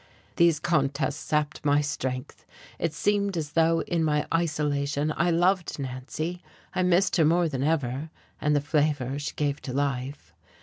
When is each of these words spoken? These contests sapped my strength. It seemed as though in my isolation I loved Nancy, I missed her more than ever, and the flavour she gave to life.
These 0.37 0.59
contests 0.59 1.17
sapped 1.19 1.63
my 1.63 1.79
strength. 1.79 2.43
It 2.79 2.91
seemed 2.91 3.37
as 3.37 3.51
though 3.51 3.81
in 3.83 4.03
my 4.03 4.25
isolation 4.33 5.13
I 5.15 5.29
loved 5.29 5.77
Nancy, 5.77 6.41
I 6.73 6.81
missed 6.81 7.17
her 7.17 7.25
more 7.25 7.47
than 7.47 7.61
ever, 7.61 8.09
and 8.41 8.55
the 8.55 8.61
flavour 8.61 9.19
she 9.19 9.35
gave 9.35 9.61
to 9.61 9.73
life. 9.73 10.33